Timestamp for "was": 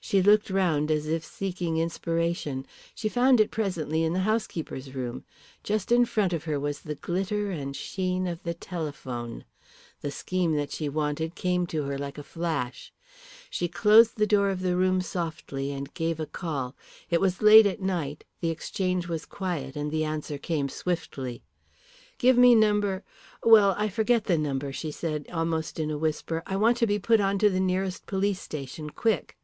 6.58-6.80, 17.20-17.42, 19.08-19.26